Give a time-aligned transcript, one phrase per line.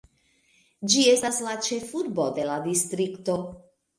[0.93, 3.37] Ĝi estas la ĉefurbo de la distrikto.